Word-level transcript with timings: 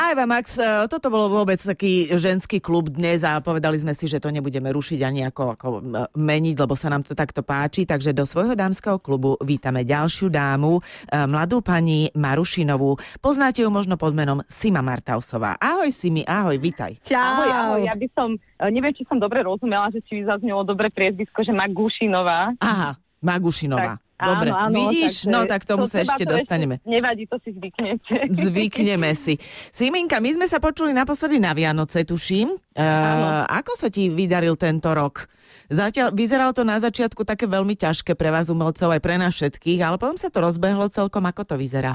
Aj 0.00 0.12
vám, 0.16 0.28
Max, 0.28 0.56
e, 0.56 0.64
toto 0.88 1.12
bolo 1.12 1.28
vôbec 1.28 1.60
taký 1.60 2.08
ženský 2.16 2.64
klub 2.64 2.88
dnes 2.88 3.20
a 3.20 3.36
povedali 3.44 3.76
sme 3.76 3.92
si, 3.92 4.08
že 4.08 4.16
to 4.16 4.32
nebudeme 4.32 4.72
rušiť 4.72 5.00
ani 5.04 5.20
ako, 5.28 5.42
ako 5.52 5.66
e, 5.68 5.80
meniť, 6.16 6.56
lebo 6.56 6.72
sa 6.72 6.88
nám 6.88 7.04
to 7.04 7.12
takto 7.12 7.44
páči. 7.44 7.84
Takže 7.84 8.16
do 8.16 8.24
svojho 8.24 8.56
dámskeho 8.56 8.96
klubu 8.96 9.36
vítame 9.44 9.84
ďalšiu 9.84 10.32
dámu, 10.32 10.80
e, 10.80 10.82
mladú 11.28 11.60
pani 11.60 12.08
Marušinovú. 12.16 12.96
Poznáte 13.20 13.60
ju 13.60 13.68
možno 13.68 14.00
pod 14.00 14.16
menom 14.16 14.40
Sima 14.48 14.80
Martausová. 14.80 15.60
Ahoj 15.60 15.92
Simi, 15.92 16.24
ahoj, 16.24 16.56
vítaj. 16.56 16.96
Čau. 17.04 17.20
Ahoj, 17.20 17.50
ahoj. 17.52 17.80
Ja 17.84 17.94
by 17.94 18.08
som, 18.16 18.40
neviem, 18.72 18.96
či 18.96 19.04
som 19.04 19.20
dobre 19.20 19.44
rozumela, 19.44 19.92
že 19.92 20.00
či 20.08 20.24
zaznelo 20.24 20.64
dobre 20.64 20.88
priezvisko, 20.88 21.44
že 21.44 21.52
Magušinová. 21.52 22.56
Aha, 22.64 22.96
Magušinová. 23.20 24.00
Tak. 24.00 24.09
Dobre, 24.20 24.48
áno, 24.52 24.68
áno, 24.68 24.74
vidíš? 24.76 25.24
Takže 25.24 25.32
no 25.32 25.40
tak 25.48 25.62
tomu 25.64 25.84
to 25.88 25.96
sa 25.96 25.98
ešte 26.04 26.28
dostaneme. 26.28 26.76
Ešte 26.78 26.92
nevadí, 26.92 27.24
to 27.24 27.36
si 27.40 27.50
zvyknete. 27.56 28.16
Zvykneme 28.28 29.10
si. 29.16 29.40
Siminka, 29.72 30.20
my 30.20 30.30
sme 30.36 30.46
sa 30.46 30.60
počuli 30.60 30.92
naposledy 30.92 31.40
na 31.40 31.56
Vianoce, 31.56 32.04
tuším. 32.04 32.52
Uh, 32.76 33.48
ako 33.48 33.72
sa 33.80 33.88
ti 33.88 34.12
vydaril 34.12 34.60
tento 34.60 34.92
rok? 34.92 35.26
Zatiaľ 35.70 36.10
vyzeralo 36.10 36.50
to 36.50 36.66
na 36.66 36.82
začiatku 36.82 37.22
také 37.22 37.46
veľmi 37.46 37.78
ťažké 37.78 38.18
pre 38.18 38.28
vás 38.34 38.50
umelcov, 38.50 38.90
aj 38.90 39.00
pre 39.00 39.16
nás 39.16 39.32
všetkých, 39.38 39.80
ale 39.86 39.96
potom 40.02 40.18
sa 40.18 40.26
to 40.26 40.42
rozbehlo 40.42 40.90
celkom. 40.90 41.22
Ako 41.30 41.46
to 41.46 41.54
vyzerá? 41.54 41.94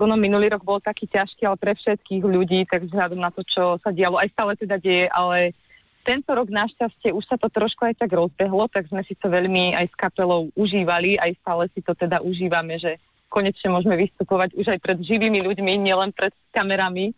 Ono 0.00 0.16
minulý 0.16 0.48
rok 0.48 0.64
bol 0.64 0.80
taký 0.80 1.06
ťažký, 1.06 1.44
ale 1.44 1.60
pre 1.60 1.76
všetkých 1.76 2.24
ľudí, 2.24 2.64
tak 2.66 2.88
vzhľadom 2.88 3.20
na 3.20 3.28
to, 3.28 3.44
čo 3.44 3.76
sa 3.84 3.92
dialo, 3.92 4.16
aj 4.16 4.32
stále 4.32 4.52
teda 4.56 4.80
deje, 4.80 5.06
ale 5.12 5.52
tento 6.02 6.30
rok 6.34 6.50
našťastie 6.50 7.14
už 7.14 7.24
sa 7.26 7.38
to 7.38 7.46
trošku 7.48 7.86
aj 7.86 8.02
tak 8.02 8.10
rozbehlo, 8.10 8.66
tak 8.70 8.90
sme 8.90 9.02
si 9.06 9.14
to 9.14 9.30
veľmi 9.30 9.74
aj 9.78 9.86
s 9.90 9.94
kapelou 9.94 10.50
užívali, 10.58 11.18
aj 11.18 11.38
stále 11.42 11.70
si 11.72 11.80
to 11.82 11.94
teda 11.94 12.18
užívame, 12.22 12.78
že 12.78 12.98
konečne 13.32 13.72
môžeme 13.72 13.96
vystupovať 13.96 14.52
už 14.58 14.66
aj 14.76 14.78
pred 14.82 14.98
živými 15.00 15.40
ľuďmi, 15.40 15.72
nielen 15.80 16.12
pred 16.12 16.34
kamerami. 16.52 17.16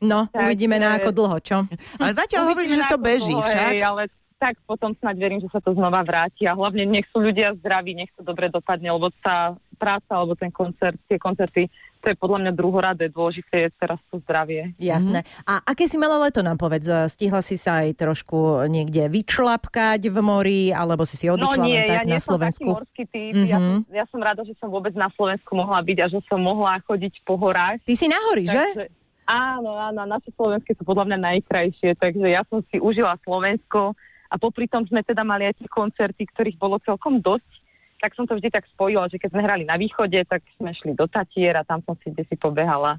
No, 0.00 0.24
tak, 0.32 0.48
uvidíme 0.48 0.80
na 0.80 0.96
ako 0.96 1.12
dlho, 1.12 1.36
čo? 1.44 1.68
Ale 2.00 2.16
zatiaľ 2.16 2.56
hovoríš, 2.56 2.80
že 2.80 2.88
to 2.88 2.96
beží 2.96 3.36
dlho, 3.36 3.44
však. 3.44 3.70
Hej, 3.76 3.80
ale 3.84 4.02
tak 4.40 4.56
potom 4.64 4.96
snáď 4.96 5.16
verím, 5.20 5.40
že 5.44 5.52
sa 5.52 5.60
to 5.60 5.76
znova 5.76 6.00
vráti 6.00 6.48
a 6.48 6.56
hlavne 6.56 6.88
nech 6.88 7.04
sú 7.12 7.20
ľudia 7.20 7.52
zdraví, 7.60 7.92
nech 7.92 8.08
to 8.16 8.24
dobre 8.24 8.48
dopadne, 8.48 8.88
lebo 8.88 9.12
tá 9.20 9.52
práca 9.80 10.12
alebo 10.12 10.36
ten 10.36 10.52
koncert, 10.52 11.00
tie 11.08 11.16
koncerty 11.16 11.72
to 12.00 12.06
je 12.08 12.16
podľa 12.16 12.38
mňa 12.48 12.52
druhoradé, 12.56 13.12
dôležité 13.12 13.68
je 13.68 13.70
teraz 13.76 14.00
to 14.08 14.24
zdravie. 14.24 14.72
Jasné. 14.80 15.20
Mm-hmm. 15.20 15.48
A 15.52 15.52
aké 15.68 15.84
si 15.84 16.00
mala 16.00 16.16
leto 16.16 16.40
nám 16.40 16.56
povedz? 16.56 17.12
Stihla 17.12 17.44
si 17.44 17.60
sa 17.60 17.84
aj 17.84 17.92
trošku 18.00 18.64
niekde 18.72 19.12
vyčlapkať 19.12 20.08
v 20.08 20.18
mori, 20.24 20.62
alebo 20.72 21.04
si 21.04 21.20
si 21.20 21.28
odišla 21.28 21.60
no, 21.60 21.68
nie, 21.68 21.84
tak 21.84 22.08
ja 22.08 22.16
na 22.16 22.20
Slovensku? 22.20 22.72
Ja 22.72 22.76
morský 22.80 23.04
typ. 23.04 23.32
Mm-hmm. 23.36 23.52
Ja, 23.52 23.58
som, 23.60 23.76
ja 23.92 24.04
som 24.08 24.20
rada, 24.24 24.42
že 24.48 24.56
som 24.56 24.72
vôbec 24.72 24.96
na 24.96 25.12
Slovensku 25.12 25.52
mohla 25.52 25.84
byť 25.84 25.98
a 26.00 26.06
že 26.08 26.20
som 26.24 26.40
mohla 26.40 26.80
chodiť 26.88 27.20
po 27.28 27.36
horách. 27.36 27.84
Ty 27.84 27.94
si 27.94 28.08
na 28.08 28.18
hory, 28.32 28.48
takže, 28.48 28.64
že? 28.72 28.84
Áno, 29.28 29.76
áno, 29.76 30.00
naše 30.08 30.32
slovenské 30.34 30.74
sú 30.74 30.82
podľa 30.82 31.06
mňa 31.12 31.18
najkrajšie, 31.36 32.00
takže 32.00 32.26
ja 32.32 32.42
som 32.48 32.64
si 32.72 32.80
užila 32.80 33.20
Slovensko 33.22 33.92
a 34.32 34.34
popri 34.40 34.66
tom 34.66 34.88
sme 34.88 35.04
teda 35.04 35.20
mali 35.20 35.46
aj 35.46 35.60
tie 35.60 35.68
koncerty, 35.68 36.26
ktorých 36.32 36.56
bolo 36.56 36.80
celkom 36.82 37.20
dosť 37.20 37.59
tak 38.00 38.16
som 38.16 38.24
to 38.24 38.34
vždy 38.40 38.48
tak 38.48 38.64
spojila, 38.72 39.06
že 39.12 39.20
keď 39.20 39.36
sme 39.36 39.44
hrali 39.44 39.64
na 39.68 39.76
východe, 39.76 40.16
tak 40.24 40.40
sme 40.56 40.72
šli 40.72 40.96
do 40.96 41.04
Tatier 41.04 41.60
a 41.60 41.62
tam 41.68 41.84
som 41.84 41.94
si 42.00 42.08
kde 42.08 42.24
si 42.24 42.34
pobehala. 42.40 42.96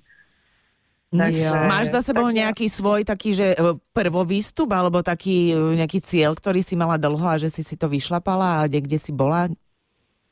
Takže, 1.12 1.44
Máš 1.68 1.92
za 1.92 2.00
sebou 2.00 2.32
tak 2.32 2.40
nejaký 2.40 2.66
svoj 2.72 3.04
taký, 3.04 3.36
že 3.36 3.52
e, 3.52 3.76
prvovýstup 3.92 4.72
alebo 4.72 5.04
taký 5.04 5.52
e, 5.52 5.76
nejaký 5.76 6.00
cieľ, 6.00 6.40
ktorý 6.40 6.64
si 6.64 6.80
mala 6.80 6.96
dlho 6.96 7.28
a 7.28 7.36
že 7.36 7.52
si 7.52 7.68
si 7.68 7.76
to 7.76 7.92
vyšlapala 7.92 8.64
a 8.64 8.70
kde 8.72 8.96
si 8.96 9.12
bola? 9.12 9.52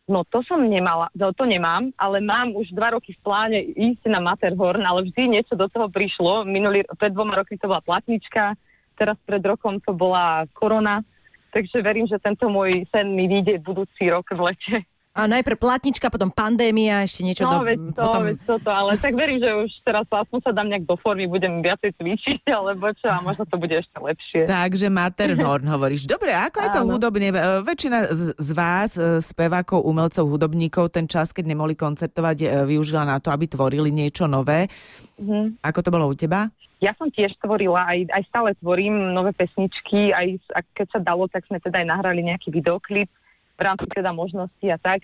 No 0.08 0.24
to 0.24 0.40
som 0.48 0.64
nemala, 0.64 1.12
to, 1.12 1.30
to 1.36 1.46
nemám, 1.46 1.92
ale 2.00 2.24
mám 2.24 2.56
už 2.56 2.72
dva 2.72 2.96
roky 2.96 3.14
v 3.14 3.22
pláne 3.22 3.60
ísť 3.62 4.08
na 4.10 4.24
Matterhorn, 4.24 4.82
ale 4.82 5.06
vždy 5.06 5.38
niečo 5.38 5.54
do 5.54 5.68
toho 5.70 5.86
prišlo. 5.92 6.48
Minulý, 6.48 6.82
pred 6.98 7.12
dvoma 7.12 7.38
rokmi 7.38 7.60
to 7.60 7.70
bola 7.70 7.84
platnička, 7.84 8.58
teraz 8.98 9.20
pred 9.28 9.44
rokom 9.44 9.78
to 9.84 9.94
bola 9.94 10.48
korona, 10.56 11.06
Takže 11.50 11.82
verím, 11.82 12.06
že 12.06 12.22
tento 12.22 12.46
môj 12.50 12.86
sen 12.94 13.14
mi 13.18 13.26
vyjde 13.26 13.62
budúci 13.66 14.10
rok 14.10 14.30
v 14.30 14.54
lete. 14.54 14.76
A 15.20 15.26
najprv 15.26 15.58
platnička, 15.58 16.08
potom 16.08 16.30
pandémia, 16.32 17.04
ešte 17.04 17.26
niečo 17.26 17.44
no, 17.44 17.60
do... 17.60 17.68
veď 17.68 17.80
to, 17.92 18.02
potom... 18.08 18.22
veď 18.24 18.38
toto, 18.46 18.70
ale 18.70 18.94
tak 18.96 19.18
verím, 19.18 19.42
že 19.42 19.52
už 19.52 19.72
teraz 19.82 20.06
aspoň 20.06 20.40
sa 20.46 20.52
dám 20.54 20.70
nejak 20.72 20.86
do 20.86 20.96
formy, 20.96 21.26
budem 21.26 21.66
viacej 21.66 21.98
cvičiť, 21.98 22.46
alebo 22.62 22.94
čo, 22.94 23.10
a 23.10 23.20
možno 23.20 23.44
to 23.50 23.58
bude 23.58 23.74
ešte 23.74 23.98
lepšie. 23.98 24.46
Takže 24.48 24.88
Matterhorn 24.88 25.66
hovoríš. 25.76 26.06
Dobre, 26.08 26.32
ako 26.32 26.58
je 26.62 26.70
to 26.70 26.82
Áno. 26.86 26.90
hudobne? 26.94 27.34
E, 27.34 27.36
väčšina 27.66 27.98
z 28.38 28.50
vás, 28.56 28.96
e, 28.96 29.20
spevákov, 29.20 29.82
umelcov, 29.82 30.24
hudobníkov, 30.30 30.94
ten 30.94 31.10
čas, 31.10 31.34
keď 31.34 31.52
nemohli 31.52 31.74
koncertovať, 31.76 32.38
e, 32.40 32.48
využila 32.70 33.04
na 33.04 33.20
to, 33.20 33.34
aby 33.34 33.50
tvorili 33.50 33.92
niečo 33.92 34.30
nové. 34.30 34.70
Mm-hmm. 35.18 35.66
Ako 35.66 35.80
to 35.84 35.90
bolo 35.90 36.06
u 36.06 36.16
teba? 36.16 36.48
Ja 36.80 36.96
som 36.96 37.12
tiež 37.12 37.36
tvorila, 37.44 37.84
aj, 37.92 38.08
aj 38.08 38.24
stále 38.32 38.50
tvorím 38.64 39.12
nové 39.12 39.36
pesničky, 39.36 40.16
aj 40.16 40.40
keď 40.72 40.88
sa 40.96 41.00
dalo, 41.04 41.28
tak 41.28 41.44
sme 41.52 41.60
teda 41.60 41.84
aj 41.84 41.88
nahrali 41.92 42.24
nejaký 42.24 42.56
videoklip 42.56 43.12
v 43.60 43.62
rámci 43.62 43.84
teda 43.92 44.16
možnosti 44.16 44.64
a 44.64 44.80
tak. 44.80 45.04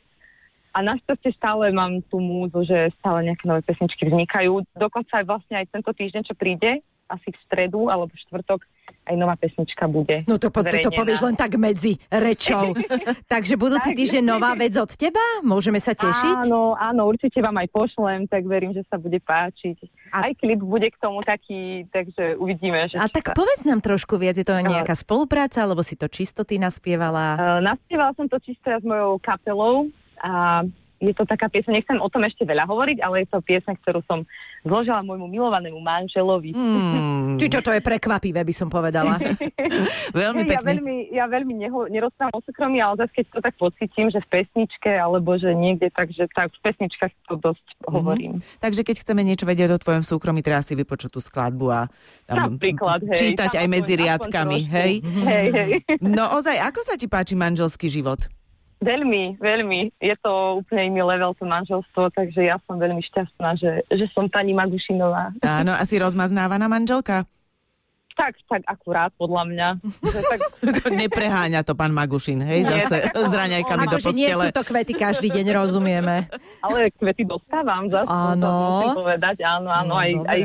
A 0.71 0.83
našťastie 0.83 1.35
stále 1.35 1.71
mám 1.75 1.99
tú 2.07 2.19
múzu, 2.19 2.63
že 2.67 2.95
stále 2.99 3.27
nejaké 3.27 3.43
nové 3.47 3.63
pesničky 3.63 4.07
vznikajú. 4.07 4.63
Dokonca 4.75 5.19
aj 5.19 5.25
vlastne 5.27 5.55
aj 5.59 5.71
tento 5.71 5.91
týždeň, 5.91 6.23
čo 6.27 6.35
príde, 6.35 6.83
asi 7.09 7.29
v 7.29 7.37
stredu 7.45 7.87
alebo 7.89 8.11
v 8.11 8.21
štvrtok 8.25 8.61
aj 9.05 9.15
nová 9.17 9.37
pesnička 9.37 9.85
bude. 9.85 10.25
No 10.25 10.41
to, 10.41 10.49
po, 10.49 10.65
to, 10.65 10.81
to 10.81 10.89
povieš 10.89 11.21
len 11.21 11.37
tak 11.37 11.53
medzi 11.61 12.01
rečou. 12.09 12.73
Takže 13.33 13.53
budúci 13.53 13.93
týždeň 13.93 14.23
nová 14.25 14.57
vec 14.57 14.73
od 14.81 14.89
teba? 14.89 15.21
Môžeme 15.45 15.77
sa 15.77 15.93
tešiť? 15.93 16.49
Áno, 16.49 16.73
áno, 16.73 17.05
určite 17.05 17.37
vám 17.37 17.53
aj 17.61 17.69
pošlem, 17.69 18.25
tak 18.25 18.49
verím, 18.49 18.73
že 18.73 18.81
sa 18.89 18.97
bude 18.97 19.21
páčiť. 19.21 19.77
A... 20.09 20.29
Aj 20.29 20.33
klip 20.33 20.57
bude 20.57 20.89
k 20.89 20.97
tomu 20.97 21.21
taký, 21.21 21.85
takže 21.93 22.41
uvidíme. 22.41 22.89
Že 22.89 22.97
a 22.97 23.05
tak 23.05 23.29
sa... 23.29 23.37
povedz 23.37 23.61
nám 23.69 23.85
trošku 23.85 24.17
viac, 24.17 24.41
je 24.41 24.45
to 24.45 24.57
nejaká 24.57 24.97
spolupráca, 24.97 25.61
alebo 25.61 25.85
si 25.85 25.93
to 25.93 26.09
čisto 26.09 26.41
ty 26.41 26.57
naspievala? 26.57 27.37
Uh, 27.37 27.59
naspievala 27.61 28.17
som 28.17 28.25
to 28.25 28.41
čisto 28.41 28.73
ja 28.73 28.81
s 28.81 28.85
mojou 28.85 29.21
kapelou 29.21 29.93
a 30.17 30.65
je 30.99 31.13
to 31.13 31.23
taká 31.27 31.51
piesň, 31.51 31.81
nechcem 31.81 31.97
o 31.99 32.07
tom 32.07 32.23
ešte 32.23 32.47
veľa 32.47 32.63
hovoriť, 32.65 32.97
ale 33.03 33.23
je 33.23 33.27
to 33.31 33.39
piesň, 33.43 33.75
ktorú 33.83 33.99
som 34.07 34.23
zložila 34.65 35.05
môjmu 35.05 35.27
milovanému 35.29 35.77
manželovi. 35.77 36.55
Hmm. 36.55 37.37
Či 37.37 37.51
čo 37.51 37.59
to 37.61 37.75
je 37.75 37.81
prekvapivé, 37.83 38.41
by 38.41 38.53
som 38.55 38.71
povedala. 38.71 39.19
veľmi 40.15 40.43
pekne. 40.47 40.55
Ja 40.55 40.61
veľmi, 40.65 40.95
ja 41.11 41.25
veľmi 41.29 41.53
neho, 41.53 41.79
nerozprávam 41.91 42.33
o 42.33 42.41
súkromí, 42.41 42.81
ale 42.81 43.05
zase 43.05 43.13
keď 43.21 43.25
to 43.29 43.39
tak 43.43 43.55
pocitím, 43.59 44.07
že 44.09 44.19
v 44.23 44.27
pesničke 44.41 44.89
alebo 44.89 45.35
že 45.37 45.53
niekde, 45.53 45.91
takže 45.93 46.31
tak 46.33 46.49
v 46.55 46.61
pesničkách 46.65 47.13
to 47.29 47.35
dosť 47.37 47.65
mm-hmm. 47.65 47.93
hovorím. 47.93 48.33
Takže 48.63 48.81
keď 48.81 48.95
chceme 49.05 49.21
niečo 49.21 49.45
vedieť 49.45 49.75
o 49.75 49.81
tvojom 49.81 50.01
súkromí, 50.01 50.41
treba 50.41 50.65
si 50.65 50.73
vypočuť 50.73 51.09
tú 51.13 51.19
skladbu 51.21 51.67
a 51.69 51.81
tam 52.25 52.57
Napríklad, 52.57 53.05
hej, 53.13 53.17
čítať 53.19 53.59
aj 53.59 53.67
medzi 53.69 53.93
riadkami. 53.99 54.59
Hej? 54.65 54.91
hej, 55.03 55.47
hej. 55.53 55.71
No 56.01 56.33
ozaj, 56.39 56.57
ako 56.57 56.79
sa 56.81 56.95
ti 56.97 57.05
páči 57.05 57.37
manželský 57.37 57.91
život? 57.91 58.25
Veľmi, 58.83 59.39
veľmi. 59.39 59.95
Je 60.03 60.15
to 60.19 60.59
úplne 60.59 60.91
iný 60.91 61.01
level 61.07 61.31
to 61.39 61.47
manželstvo, 61.47 62.11
takže 62.11 62.43
ja 62.43 62.59
som 62.67 62.75
veľmi 62.75 62.99
šťastná, 62.99 63.55
že, 63.55 63.71
že 63.87 64.05
som 64.11 64.27
pani 64.27 64.51
Magušinová. 64.51 65.31
Áno, 65.39 65.71
asi 65.71 65.95
rozmaznávaná 65.95 66.67
manželka? 66.67 67.23
Tak, 68.15 68.39
tak 68.47 68.63
akurát, 68.63 69.11
podľa 69.19 69.43
mňa. 69.51 69.67
Že 69.99 70.19
tak... 70.23 70.39
Nepreháňa 71.03 71.67
to 71.67 71.75
pán 71.75 71.91
Magušin, 71.91 72.39
hej, 72.47 72.63
zase 72.63 73.11
s 73.11 73.31
raňajkami 73.31 73.85
do 73.91 73.99
postele. 73.99 74.15
nie 74.15 74.31
sú 74.31 74.47
to 74.55 74.63
kvety 74.63 74.95
každý 74.95 75.27
deň, 75.35 75.45
rozumieme. 75.51 76.31
Ale 76.63 76.95
kvety 76.95 77.27
dostávam 77.27 77.91
zase, 77.91 78.07
áno. 78.07 78.39
to 78.39 78.47
musím 78.47 78.89
povedať, 79.03 79.35
áno, 79.43 79.67
áno, 79.67 79.91
no, 79.91 79.95
aj, 79.99 80.11
aj 80.31 80.39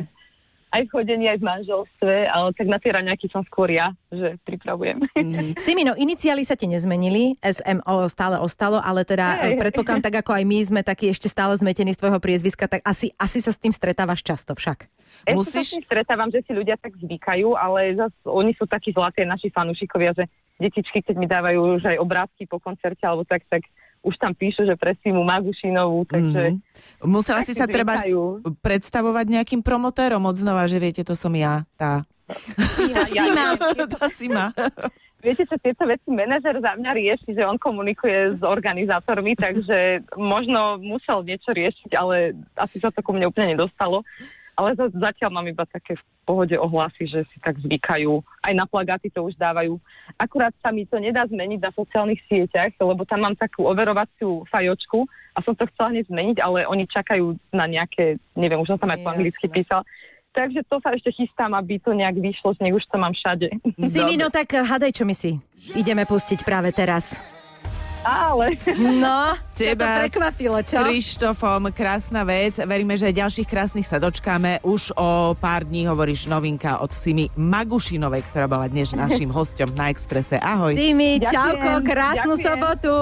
aj 0.71 0.83
v 0.87 0.93
chodení, 0.95 1.27
aj 1.27 1.39
v 1.43 1.49
manželstve, 1.51 2.15
ale 2.31 2.49
tak 2.55 2.67
na 2.71 2.79
tie 2.79 2.95
raňaky 2.95 3.27
som 3.31 3.43
skôr 3.43 3.75
ja, 3.75 3.91
že 4.11 4.39
pripravujem. 4.47 5.03
Mm. 5.19 5.59
Simino, 5.65 5.99
iniciály 5.99 6.47
sa 6.47 6.55
ti 6.55 6.71
nezmenili, 6.71 7.35
SMO 7.43 8.07
stále 8.07 8.39
ostalo, 8.39 8.79
ale 8.79 9.03
teda 9.03 9.51
hey. 9.51 9.59
predpokladám, 9.59 10.07
tak 10.07 10.23
ako 10.23 10.31
aj 10.39 10.45
my 10.47 10.59
sme 10.63 10.81
takí 10.87 11.11
ešte 11.11 11.27
stále 11.27 11.59
zmetení 11.59 11.91
z 11.91 12.01
tvojho 12.01 12.23
priezviska, 12.23 12.71
tak 12.71 12.87
asi, 12.87 13.11
asi 13.19 13.43
sa 13.43 13.51
s 13.51 13.59
tým 13.59 13.75
stretávaš 13.75 14.23
často 14.23 14.55
však. 14.55 14.87
Ja 15.27 15.35
Musíš... 15.35 15.53
sa 15.53 15.61
s 15.67 15.75
tým 15.77 15.87
stretávam, 15.91 16.29
že 16.31 16.41
si 16.47 16.53
ľudia 16.55 16.79
tak 16.79 16.95
zvykajú, 16.97 17.59
ale 17.59 17.99
zas, 17.99 18.15
oni 18.23 18.55
sú 18.55 18.65
takí 18.71 18.95
zlaté 18.95 19.27
naši 19.27 19.51
fanúšikovia, 19.51 20.15
že 20.15 20.25
detičky, 20.63 21.03
keď 21.03 21.17
mi 21.19 21.27
dávajú 21.27 21.81
už 21.81 21.85
aj 21.89 21.97
obrázky 21.99 22.47
po 22.47 22.63
koncerte 22.63 23.03
alebo 23.03 23.27
tak, 23.27 23.43
tak 23.49 23.67
už 24.01 24.15
tam 24.17 24.33
píšu, 24.33 24.65
že 24.65 24.75
pre 24.81 24.97
Simu 25.05 25.21
Magušinovú, 25.21 26.09
takže... 26.09 26.57
Mm-hmm. 26.57 27.09
Musela 27.09 27.45
si 27.45 27.53
sa 27.53 27.69
treba 27.69 28.01
predstavovať 28.65 29.27
nejakým 29.29 29.61
promotérom 29.61 30.25
od 30.25 30.37
znova, 30.37 30.65
že 30.69 30.81
viete, 30.81 31.03
to 31.05 31.13
som 31.13 31.33
ja, 31.37 31.69
tá... 31.77 32.09
Ja, 32.89 33.05
Sima. 33.05 33.47
tá 33.99 34.07
Sima. 34.13 34.45
Viete, 35.21 35.45
čo 35.45 35.61
tieto 35.61 35.85
veci 35.85 36.09
manažer 36.09 36.57
za 36.65 36.81
mňa 36.81 36.97
rieši, 36.97 37.37
že 37.37 37.45
on 37.45 37.61
komunikuje 37.61 38.33
s 38.33 38.41
organizátormi, 38.41 39.37
takže 39.37 40.01
možno 40.17 40.81
musel 40.81 41.21
niečo 41.21 41.53
riešiť, 41.53 41.93
ale 41.93 42.33
asi 42.57 42.81
sa 42.81 42.89
to 42.89 43.05
ku 43.05 43.13
mne 43.13 43.29
úplne 43.29 43.53
nedostalo. 43.53 44.01
Ale 44.57 44.75
zatiaľ 44.77 45.31
mám 45.31 45.47
iba 45.47 45.65
také 45.67 45.97
v 45.97 46.05
pohode 46.27 46.55
ohlasy, 46.55 47.11
že 47.11 47.27
si 47.35 47.39
tak 47.43 47.59
zvykajú. 47.59 48.23
Aj 48.47 48.55
na 48.55 48.67
plagáty 48.67 49.11
to 49.11 49.27
už 49.27 49.35
dávajú. 49.35 49.79
Akurát 50.15 50.55
sa 50.63 50.71
mi 50.71 50.87
to 50.87 51.03
nedá 51.03 51.27
zmeniť 51.27 51.59
na 51.59 51.75
sociálnych 51.75 52.23
sieťach, 52.31 52.75
lebo 52.79 53.03
tam 53.03 53.27
mám 53.27 53.35
takú 53.35 53.67
overovaciu 53.67 54.47
fajočku 54.47 55.11
a 55.35 55.39
som 55.43 55.59
to 55.59 55.67
chcela 55.75 55.91
hneď 55.91 56.07
zmeniť, 56.07 56.37
ale 56.39 56.69
oni 56.71 56.85
čakajú 56.87 57.35
na 57.51 57.67
nejaké, 57.67 58.23
neviem, 58.39 58.61
už 58.63 58.77
som 58.77 58.79
tam 58.79 58.95
aj 58.95 59.01
po 59.03 59.11
anglicky 59.11 59.47
písal, 59.51 59.83
Takže 60.31 60.63
to 60.71 60.79
sa 60.79 60.95
ešte 60.95 61.11
chystám, 61.11 61.59
aby 61.59 61.83
to 61.83 61.91
nejak 61.91 62.15
vyšlo, 62.15 62.55
nech 62.63 62.71
už 62.71 62.87
to 62.87 63.03
mám 63.03 63.11
všade. 63.11 63.51
Simi, 63.83 64.15
no 64.15 64.31
tak 64.31 64.55
hadaj, 64.55 64.95
čo 64.95 65.03
my 65.03 65.11
si 65.11 65.43
ideme 65.75 66.07
pustiť 66.07 66.47
práve 66.47 66.71
teraz. 66.71 67.19
Ale... 68.01 68.57
No, 68.77 69.37
teba 69.59 69.85
to 69.85 69.97
prekvapilo, 70.09 70.59
čo? 70.65 70.81
Krištofom, 70.81 71.69
krásna 71.73 72.25
vec. 72.25 72.57
Veríme, 72.57 72.97
že 72.97 73.13
ďalších 73.13 73.49
krásnych 73.49 73.85
sa 73.85 74.01
dočkáme. 74.01 74.65
Už 74.65 74.97
o 74.97 75.37
pár 75.37 75.69
dní 75.69 75.85
hovoríš 75.85 76.25
novinka 76.27 76.81
od 76.81 76.93
Simi 76.97 77.29
Magušinovej, 77.37 78.25
ktorá 78.33 78.49
bola 78.49 78.67
dnes 78.73 78.93
našim 78.97 79.29
hostom 79.37 79.69
na 79.77 79.93
Exprese. 79.93 80.41
Ahoj. 80.41 80.73
Simi, 80.77 81.21
čauko, 81.21 81.85
krásnu 81.85 82.35
Ďakujem. 82.35 82.47
sobotu. 82.47 82.95